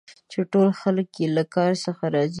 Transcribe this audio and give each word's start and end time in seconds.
چي 0.31 0.39
ټول 0.51 0.69
خلک 0.81 1.07
یې 1.21 1.27
له 1.37 1.43
کار 1.55 1.71
څخه 1.85 2.03
راضي 2.13 2.27
وه. 2.27 2.29